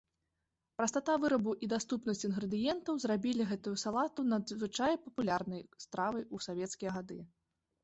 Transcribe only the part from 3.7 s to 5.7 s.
салату надзвычай папулярнай